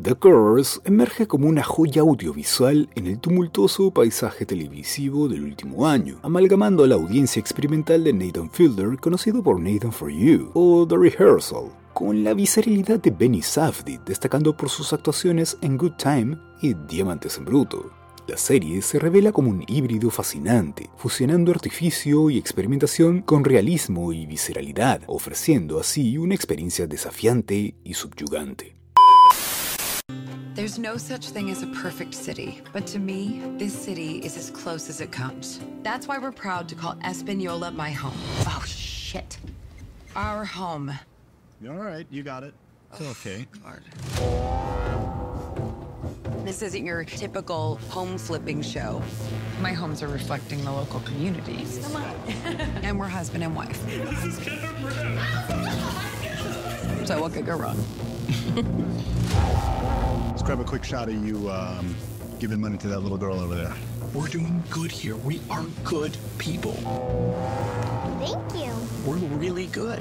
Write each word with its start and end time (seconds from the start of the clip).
The 0.00 0.14
Curse 0.14 0.80
emerge 0.84 1.26
como 1.26 1.48
una 1.48 1.62
joya 1.62 2.00
audiovisual 2.00 2.88
en 2.94 3.06
el 3.06 3.18
tumultuoso 3.18 3.90
paisaje 3.90 4.46
televisivo 4.46 5.28
del 5.28 5.44
último 5.44 5.86
año, 5.86 6.18
amalgamando 6.22 6.82
a 6.82 6.86
la 6.86 6.94
audiencia 6.94 7.38
experimental 7.38 8.02
de 8.02 8.14
Nathan 8.14 8.50
Fielder, 8.50 8.96
conocido 8.98 9.42
por 9.42 9.60
Nathan 9.60 9.92
For 9.92 10.10
You, 10.10 10.50
o 10.54 10.86
The 10.88 10.96
Rehearsal, 10.96 11.70
con 11.92 12.24
la 12.24 12.32
visceralidad 12.32 13.02
de 13.02 13.10
Benny 13.10 13.42
Safdie, 13.42 14.00
destacando 14.06 14.56
por 14.56 14.70
sus 14.70 14.94
actuaciones 14.94 15.58
en 15.60 15.76
Good 15.76 15.96
Time 15.98 16.38
y 16.62 16.72
Diamantes 16.72 17.36
en 17.36 17.44
Bruto. 17.44 17.90
La 18.26 18.38
serie 18.38 18.80
se 18.80 18.98
revela 18.98 19.30
como 19.30 19.50
un 19.50 19.62
híbrido 19.68 20.08
fascinante, 20.08 20.88
fusionando 20.96 21.50
artificio 21.50 22.30
y 22.30 22.38
experimentación 22.38 23.20
con 23.20 23.44
realismo 23.44 24.10
y 24.14 24.24
visceralidad, 24.24 25.02
ofreciendo 25.06 25.78
así 25.78 26.16
una 26.16 26.34
experiencia 26.34 26.86
desafiante 26.86 27.74
y 27.84 27.92
subyugante. 27.92 28.81
There's 30.54 30.78
no 30.78 30.98
such 30.98 31.30
thing 31.30 31.50
as 31.50 31.62
a 31.62 31.66
perfect 31.68 32.12
city, 32.12 32.60
but 32.74 32.86
to 32.88 32.98
me, 32.98 33.40
this 33.56 33.72
city 33.72 34.18
is 34.18 34.36
as 34.36 34.50
close 34.50 34.90
as 34.90 35.00
it 35.00 35.10
comes. 35.10 35.60
That's 35.82 36.06
why 36.06 36.18
we're 36.18 36.30
proud 36.30 36.68
to 36.68 36.74
call 36.74 36.94
Espanola 37.02 37.70
my 37.70 37.90
home. 37.90 38.12
Oh, 38.46 38.62
shit. 38.66 39.38
Our 40.14 40.44
home. 40.44 40.92
All 41.66 41.76
right, 41.76 42.06
you 42.10 42.22
got 42.22 42.42
it. 42.42 42.52
It's 42.92 43.00
oh, 43.00 43.10
okay. 43.12 43.46
Lord. 43.64 43.82
This 46.44 46.60
isn't 46.60 46.84
your 46.84 47.02
typical 47.04 47.76
home 47.88 48.18
flipping 48.18 48.60
show. 48.60 49.00
My 49.62 49.72
homes 49.72 50.02
are 50.02 50.08
reflecting 50.08 50.62
the 50.64 50.72
local 50.72 51.00
communities. 51.00 51.80
Come 51.82 52.02
on. 52.02 52.14
and 52.82 52.98
we're 52.98 53.08
husband 53.08 53.42
and 53.42 53.56
wife. 53.56 53.80
so 57.06 57.22
what 57.22 57.32
could 57.32 57.46
go 57.46 57.56
wrong? 57.56 57.82
Let's 60.28 60.42
grab 60.42 60.60
a 60.60 60.64
quick 60.64 60.84
shot 60.84 61.08
of 61.08 61.14
you 61.26 61.50
um, 61.50 61.94
giving 62.38 62.60
money 62.60 62.78
to 62.78 62.88
that 62.88 63.00
little 63.00 63.18
girl 63.18 63.38
over 63.40 63.54
there. 63.54 63.74
We're 64.14 64.28
doing 64.28 64.62
good 64.70 64.90
here. 64.90 65.16
We 65.16 65.40
are 65.50 65.64
good 65.84 66.16
people. 66.38 66.72
Thank 68.20 68.54
you. 68.54 68.72
We're 69.06 69.16
really 69.16 69.66
good. 69.66 70.00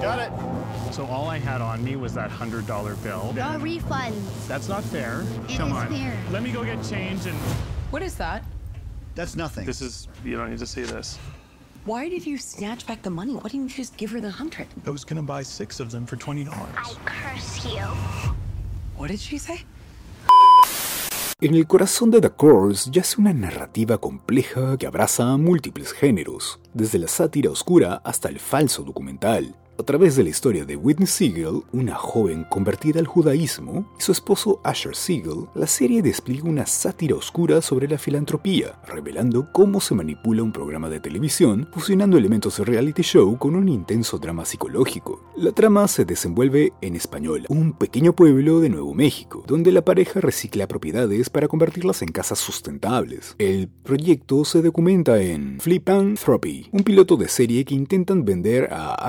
Got 0.00 0.18
it. 0.20 0.94
So 0.94 1.06
all 1.06 1.28
I 1.28 1.38
had 1.38 1.60
on 1.60 1.82
me 1.82 1.96
was 1.96 2.14
that 2.14 2.30
hundred 2.30 2.66
dollar 2.66 2.94
bill. 2.96 3.32
No 3.34 3.42
refunds. 3.58 4.46
That's 4.46 4.68
not 4.68 4.84
fair. 4.84 5.22
It 5.48 5.56
Come 5.56 5.70
is 5.72 5.76
on. 5.78 5.88
fair. 5.88 6.16
Let 6.30 6.42
me 6.42 6.52
go 6.52 6.64
get 6.64 6.82
change 6.84 7.26
and 7.26 7.36
What 7.90 8.02
is 8.02 8.14
that? 8.16 8.44
That's 9.14 9.36
nothing. 9.36 9.66
this 9.66 9.80
is 9.82 10.08
you 10.24 10.36
don't 10.36 10.50
need 10.50 10.58
to 10.58 10.66
see 10.66 10.82
this. 10.82 11.18
Why 11.84 12.08
did 12.08 12.24
you 12.26 12.38
snatch 12.38 12.86
back 12.86 13.02
the 13.02 13.10
money? 13.10 13.32
Why 13.34 13.48
didn't 13.50 13.70
you 13.70 13.76
just 13.76 13.96
give 13.96 14.12
her 14.12 14.20
the 14.20 14.30
hundred? 14.30 14.68
I 14.86 14.90
was 14.90 15.04
gonna 15.04 15.22
buy 15.22 15.42
six 15.42 15.80
of 15.80 15.90
them 15.90 16.06
for 16.06 16.16
twenty 16.16 16.42
I 16.42 16.44
dollars. 16.44 16.96
curse 17.04 17.64
you. 17.68 17.86
What 18.96 19.08
did 19.10 19.18
she 19.20 19.38
say? 19.38 19.64
En 21.40 21.56
el 21.56 21.66
corazón 21.66 22.12
de 22.12 22.20
The 22.20 22.30
Course 22.30 22.88
yace 22.92 23.20
una 23.20 23.32
narrativa 23.32 23.98
compleja 23.98 24.76
que 24.78 24.86
abraza 24.86 25.36
múltiples 25.36 25.92
géneros, 25.92 26.60
desde 26.72 27.00
la 27.00 27.08
sátira 27.08 27.50
oscura 27.50 28.00
hasta 28.04 28.28
el 28.28 28.38
falso 28.38 28.84
documental. 28.84 29.56
A 29.82 29.84
través 29.84 30.14
de 30.14 30.22
la 30.22 30.28
historia 30.28 30.64
de 30.64 30.76
Whitney 30.76 31.08
Siegel, 31.08 31.64
una 31.72 31.96
joven 31.96 32.46
convertida 32.48 33.00
al 33.00 33.08
judaísmo, 33.08 33.84
y 33.98 34.02
su 34.02 34.12
esposo 34.12 34.60
Asher 34.62 34.94
Siegel, 34.94 35.48
la 35.56 35.66
serie 35.66 36.02
despliega 36.02 36.48
una 36.48 36.66
sátira 36.66 37.16
oscura 37.16 37.60
sobre 37.60 37.88
la 37.88 37.98
filantropía, 37.98 38.80
revelando 38.86 39.50
cómo 39.50 39.80
se 39.80 39.96
manipula 39.96 40.44
un 40.44 40.52
programa 40.52 40.88
de 40.88 41.00
televisión, 41.00 41.68
fusionando 41.72 42.16
elementos 42.16 42.58
de 42.58 42.64
reality 42.64 43.02
show 43.02 43.36
con 43.38 43.56
un 43.56 43.68
intenso 43.68 44.18
drama 44.18 44.44
psicológico. 44.44 45.24
La 45.36 45.50
trama 45.50 45.88
se 45.88 46.04
desenvuelve 46.04 46.72
en 46.80 46.94
Española, 46.94 47.46
un 47.48 47.72
pequeño 47.72 48.12
pueblo 48.12 48.60
de 48.60 48.68
Nuevo 48.68 48.94
México, 48.94 49.42
donde 49.48 49.72
la 49.72 49.84
pareja 49.84 50.20
recicla 50.20 50.68
propiedades 50.68 51.28
para 51.28 51.48
convertirlas 51.48 52.02
en 52.02 52.12
casas 52.12 52.38
sustentables. 52.38 53.34
El 53.38 53.68
proyecto 53.68 54.44
se 54.44 54.62
documenta 54.62 55.20
en 55.20 55.58
Flipanthropy, 55.58 56.68
un 56.70 56.84
piloto 56.84 57.16
de 57.16 57.26
serie 57.26 57.64
que 57.64 57.74
intentan 57.74 58.24
vender 58.24 58.68
a 58.70 59.08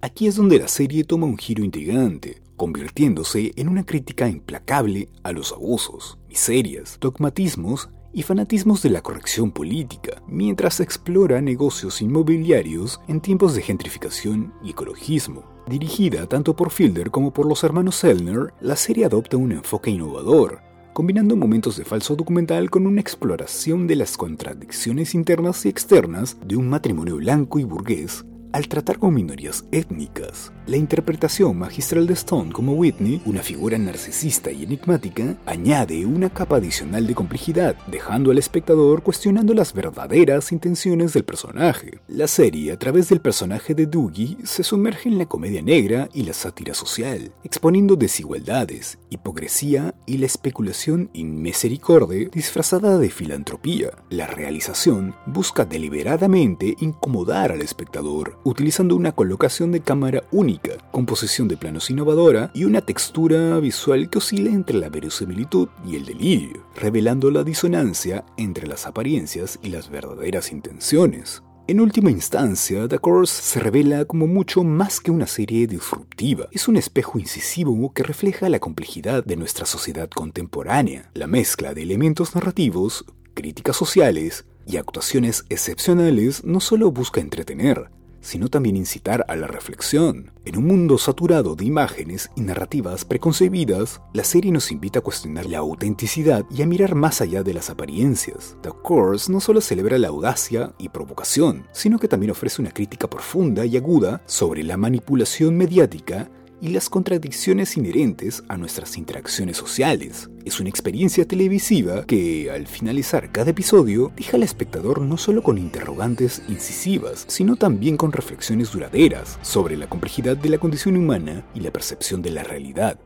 Aquí 0.00 0.26
es 0.26 0.36
donde 0.36 0.58
la 0.58 0.68
serie 0.68 1.04
toma 1.04 1.26
un 1.26 1.38
giro 1.38 1.64
intrigante, 1.64 2.42
convirtiéndose 2.56 3.52
en 3.56 3.68
una 3.68 3.86
crítica 3.86 4.28
implacable 4.28 5.08
a 5.22 5.32
los 5.32 5.52
abusos, 5.52 6.18
miserias, 6.28 6.98
dogmatismos 7.00 7.88
y 8.12 8.22
fanatismos 8.22 8.82
de 8.82 8.90
la 8.90 9.02
corrección 9.02 9.52
política, 9.52 10.22
mientras 10.26 10.80
explora 10.80 11.40
negocios 11.40 12.02
inmobiliarios 12.02 13.00
en 13.06 13.20
tiempos 13.20 13.54
de 13.54 13.62
gentrificación 13.62 14.52
y 14.62 14.70
ecologismo. 14.70 15.44
Dirigida 15.68 16.26
tanto 16.26 16.56
por 16.56 16.70
Fielder 16.70 17.10
como 17.10 17.32
por 17.32 17.46
los 17.46 17.62
hermanos 17.62 17.96
Selner, 17.96 18.52
la 18.60 18.76
serie 18.76 19.04
adopta 19.04 19.36
un 19.36 19.52
enfoque 19.52 19.90
innovador, 19.90 20.62
combinando 20.92 21.36
momentos 21.36 21.76
de 21.76 21.84
falso 21.84 22.16
documental 22.16 22.70
con 22.70 22.86
una 22.86 23.00
exploración 23.00 23.86
de 23.86 23.96
las 23.96 24.16
contradicciones 24.16 25.14
internas 25.14 25.64
y 25.64 25.68
externas 25.68 26.36
de 26.44 26.56
un 26.56 26.68
matrimonio 26.68 27.16
blanco 27.16 27.58
y 27.58 27.64
burgués 27.64 28.24
al 28.54 28.68
tratar 28.68 29.00
con 29.00 29.12
minorías 29.12 29.64
étnicas. 29.72 30.52
La 30.66 30.76
interpretación 30.76 31.58
magistral 31.58 32.06
de 32.06 32.12
Stone 32.14 32.52
como 32.52 32.74
Whitney, 32.74 33.20
una 33.26 33.42
figura 33.42 33.76
narcisista 33.76 34.52
y 34.52 34.62
enigmática, 34.62 35.36
añade 35.44 36.06
una 36.06 36.30
capa 36.30 36.56
adicional 36.56 37.06
de 37.06 37.16
complejidad, 37.16 37.76
dejando 37.88 38.30
al 38.30 38.38
espectador 38.38 39.02
cuestionando 39.02 39.54
las 39.54 39.74
verdaderas 39.74 40.52
intenciones 40.52 41.12
del 41.12 41.24
personaje. 41.24 41.98
La 42.06 42.28
serie, 42.28 42.70
a 42.70 42.78
través 42.78 43.08
del 43.08 43.20
personaje 43.20 43.74
de 43.74 43.86
Doogie, 43.86 44.36
se 44.44 44.62
sumerge 44.62 45.08
en 45.08 45.18
la 45.18 45.26
comedia 45.26 45.60
negra 45.60 46.08
y 46.14 46.22
la 46.22 46.32
sátira 46.32 46.74
social, 46.74 47.32
exponiendo 47.42 47.96
desigualdades, 47.96 48.98
hipocresía 49.10 49.96
y 50.06 50.18
la 50.18 50.26
especulación 50.26 51.10
inmisericorde 51.12 52.30
disfrazada 52.32 52.98
de 52.98 53.10
filantropía. 53.10 53.90
La 54.10 54.28
realización 54.28 55.16
busca 55.26 55.64
deliberadamente 55.64 56.76
incomodar 56.78 57.50
al 57.50 57.60
espectador, 57.60 58.38
utilizando 58.44 58.94
una 58.94 59.12
colocación 59.12 59.72
de 59.72 59.80
cámara 59.80 60.22
única, 60.30 60.72
composición 60.92 61.48
de 61.48 61.56
planos 61.56 61.90
innovadora 61.90 62.50
y 62.54 62.64
una 62.64 62.82
textura 62.82 63.58
visual 63.58 64.08
que 64.08 64.18
oscila 64.18 64.50
entre 64.50 64.78
la 64.78 64.90
verosimilitud 64.90 65.68
y 65.86 65.96
el 65.96 66.04
delirio, 66.04 66.66
revelando 66.76 67.30
la 67.30 67.42
disonancia 67.42 68.24
entre 68.36 68.66
las 68.66 68.86
apariencias 68.86 69.58
y 69.62 69.70
las 69.70 69.90
verdaderas 69.90 70.52
intenciones. 70.52 71.42
En 71.66 71.80
última 71.80 72.10
instancia, 72.10 72.86
The 72.86 72.98
Course 72.98 73.40
se 73.42 73.58
revela 73.58 74.04
como 74.04 74.26
mucho 74.26 74.62
más 74.64 75.00
que 75.00 75.10
una 75.10 75.26
serie 75.26 75.66
disruptiva. 75.66 76.46
Es 76.52 76.68
un 76.68 76.76
espejo 76.76 77.18
incisivo 77.18 77.90
que 77.94 78.02
refleja 78.02 78.50
la 78.50 78.58
complejidad 78.58 79.24
de 79.24 79.36
nuestra 79.36 79.64
sociedad 79.64 80.10
contemporánea. 80.10 81.10
La 81.14 81.26
mezcla 81.26 81.72
de 81.72 81.82
elementos 81.82 82.34
narrativos, 82.34 83.06
críticas 83.32 83.76
sociales 83.76 84.44
y 84.66 84.76
actuaciones 84.76 85.46
excepcionales 85.48 86.44
no 86.44 86.60
solo 86.60 86.90
busca 86.90 87.22
entretener, 87.22 87.88
sino 88.24 88.48
también 88.48 88.76
incitar 88.76 89.24
a 89.28 89.36
la 89.36 89.46
reflexión. 89.46 90.32
En 90.44 90.56
un 90.56 90.66
mundo 90.66 90.98
saturado 90.98 91.54
de 91.54 91.64
imágenes 91.64 92.30
y 92.34 92.40
narrativas 92.40 93.04
preconcebidas, 93.04 94.00
la 94.12 94.24
serie 94.24 94.50
nos 94.50 94.72
invita 94.72 94.98
a 94.98 95.02
cuestionar 95.02 95.46
la 95.46 95.58
autenticidad 95.58 96.44
y 96.50 96.62
a 96.62 96.66
mirar 96.66 96.94
más 96.94 97.20
allá 97.20 97.42
de 97.42 97.54
las 97.54 97.70
apariencias. 97.70 98.56
The 98.62 98.70
Course 98.82 99.30
no 99.30 99.40
solo 99.40 99.60
celebra 99.60 99.98
la 99.98 100.08
audacia 100.08 100.72
y 100.78 100.88
provocación, 100.88 101.66
sino 101.72 101.98
que 101.98 102.08
también 102.08 102.30
ofrece 102.32 102.62
una 102.62 102.72
crítica 102.72 103.08
profunda 103.08 103.66
y 103.66 103.76
aguda 103.76 104.22
sobre 104.26 104.62
la 104.62 104.76
manipulación 104.76 105.56
mediática 105.56 106.30
y 106.60 106.68
las 106.68 106.88
contradicciones 106.88 107.76
inherentes 107.76 108.42
a 108.48 108.56
nuestras 108.56 108.96
interacciones 108.96 109.56
sociales. 109.56 110.30
Es 110.44 110.60
una 110.60 110.68
experiencia 110.68 111.26
televisiva 111.26 112.04
que, 112.06 112.50
al 112.50 112.66
finalizar 112.66 113.32
cada 113.32 113.50
episodio, 113.50 114.12
deja 114.16 114.36
al 114.36 114.42
espectador 114.42 115.00
no 115.00 115.16
solo 115.16 115.42
con 115.42 115.58
interrogantes 115.58 116.42
incisivas, 116.48 117.24
sino 117.28 117.56
también 117.56 117.96
con 117.96 118.12
reflexiones 118.12 118.72
duraderas 118.72 119.38
sobre 119.42 119.76
la 119.76 119.88
complejidad 119.88 120.36
de 120.36 120.48
la 120.48 120.58
condición 120.58 120.96
humana 120.96 121.46
y 121.54 121.60
la 121.60 121.72
percepción 121.72 122.22
de 122.22 122.30
la 122.30 122.42
realidad. 122.44 122.98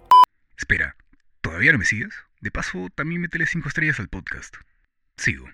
Espera, 0.56 0.96
¿todavía 1.40 1.72
no 1.72 1.78
me 1.78 1.84
sigues? 1.84 2.14
De 2.40 2.50
paso, 2.50 2.88
también 2.94 3.20
métele 3.20 3.46
5 3.46 3.68
estrellas 3.68 4.00
al 4.00 4.08
podcast. 4.08 4.54
Sigo. 5.16 5.46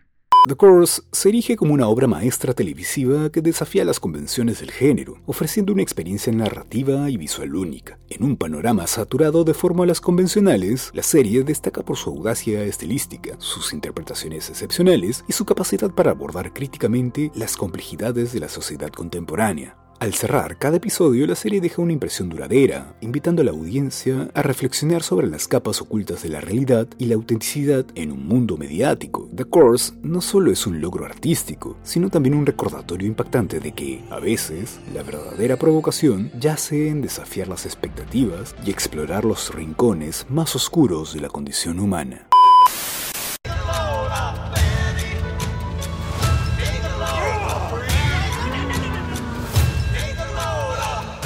The 0.47 0.57
Course 0.57 1.01
se 1.11 1.31
erige 1.31 1.57
como 1.57 1.73
una 1.73 1.89
obra 1.89 2.07
maestra 2.07 2.53
televisiva 2.53 3.31
que 3.31 3.41
desafía 3.41 3.83
las 3.83 3.99
convenciones 3.99 4.61
del 4.61 4.73
género, 4.73 5.23
ofreciendo 5.25 5.73
una 5.73 5.81
experiencia 5.81 6.31
narrativa 6.35 7.09
y 7.09 7.17
visual 7.17 7.55
única. 7.57 7.99
En 8.11 8.25
un 8.25 8.37
panorama 8.37 8.87
saturado 8.87 9.45
de 9.45 9.55
fórmulas 9.55 10.03
convencionales, 10.03 10.91
la 10.93 11.03
serie 11.03 11.45
destaca 11.45 11.83
por 11.83 11.97
su 11.97 12.11
audacia 12.11 12.63
estilística, 12.63 13.37
sus 13.39 13.73
interpretaciones 13.73 14.51
excepcionales 14.51 15.25
y 15.27 15.33
su 15.33 15.47
capacidad 15.47 15.91
para 15.91 16.11
abordar 16.11 16.53
críticamente 16.53 17.33
las 17.35 17.57
complejidades 17.57 18.35
de 18.35 18.41
la 18.41 18.51
sociedad 18.51 18.91
contemporánea. 18.91 19.79
Al 20.05 20.13
cerrar 20.13 20.59
cada 20.59 20.77
episodio, 20.77 21.27
la 21.27 21.35
serie 21.35 21.63
deja 21.63 21.81
una 21.81 21.95
impresión 21.95 22.29
duradera, 22.29 22.95
invitando 23.01 23.41
a 23.41 23.45
la 23.47 23.53
audiencia 23.53 24.29
a 24.35 24.43
reflexionar 24.43 25.03
sobre 25.03 25.29
las 25.29 25.49
capas 25.49 25.81
ocultas 25.81 26.23
de 26.23 26.29
la 26.29 26.43
realidad 26.43 26.87
y 26.99 27.07
la 27.07 27.15
autenticidad 27.15 27.87
en 27.95 28.13
un 28.13 28.29
mundo 28.29 28.59
mediático. 28.59 29.31
The 29.35 29.47
Course 29.47 29.95
no 30.03 30.21
solo 30.21 30.53
es 30.53 30.67
un 30.67 30.83
logro 30.83 31.07
artístico, 31.07 31.79
sino 31.83 32.11
también 32.11 32.35
un 32.35 32.45
recordatorio 32.45 33.09
impactante 33.09 33.61
de 33.61 33.73
que, 33.73 34.05
a 34.11 34.21
veces, 34.21 34.79
la 34.93 35.03
verdadera 35.03 35.57
provocación 35.57 36.31
yace 36.39 36.89
en 36.89 37.01
desafiar 37.01 37.49
las 37.49 37.65
expectativas 37.65 38.55
y 38.63 38.71
explorar 38.73 39.25
los 39.25 39.55
rincones 39.55 40.27
más 40.29 40.55
oscuros 40.55 41.15
de 41.15 41.21
la 41.23 41.31
condición 41.31 41.81
humana. 41.81 42.29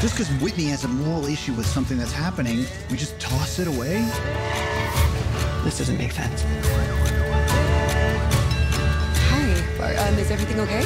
Just 0.00 0.16
because 0.16 0.30
Whitney 0.40 0.66
has 0.66 0.84
a 0.84 0.88
moral 0.88 1.26
issue 1.26 1.52
with 1.54 1.66
something 1.66 1.98
that's 1.98 2.12
happening, 2.12 2.64
we 2.88 2.96
just 2.96 3.18
toss 3.18 3.58
it 3.58 3.66
away? 3.66 4.08
This 5.64 5.78
doesn't 5.78 5.98
make 5.98 6.12
sense. 6.12 6.44
Hi. 9.26 9.96
Um, 9.96 10.16
is 10.18 10.30
everything 10.30 10.60
okay? 10.60 10.84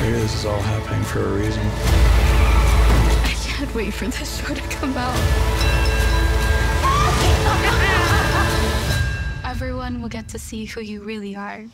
Maybe 0.00 0.12
this 0.12 0.32
is 0.32 0.44
all 0.44 0.60
happening 0.60 1.02
for 1.02 1.24
a 1.24 1.32
reason. 1.32 1.66
I 3.24 3.34
can't 3.42 3.74
wait 3.74 3.92
for 3.92 4.04
this 4.04 4.40
show 4.40 4.54
to 4.54 4.60
come 4.76 4.94
out. 4.96 5.16
Everyone 9.44 10.00
will 10.00 10.08
get 10.08 10.28
to 10.28 10.38
see 10.38 10.66
who 10.66 10.82
you 10.82 11.02
really 11.02 11.34
are. 11.34 11.64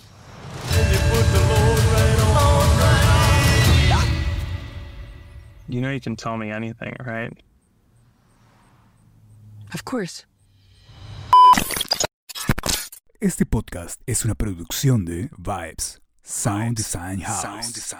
You 5.72 5.80
know 5.80 5.90
you 5.90 6.00
can 6.00 6.16
tell 6.16 6.36
me 6.36 6.50
anything, 6.50 6.94
right? 7.00 7.32
Of 9.72 9.86
course. 9.86 10.26
Este 13.22 13.46
podcast 13.46 14.02
es 14.06 14.26
una 14.26 14.34
producción 14.34 15.06
de 15.06 15.30
Vibes 15.38 15.98
Sound 16.22 16.76
Design 16.76 17.20
House. 17.20 17.94